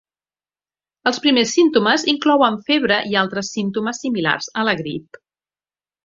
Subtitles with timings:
[1.11, 5.21] Els primers símptomes inclouen febre i altres símptomes similars a la grip.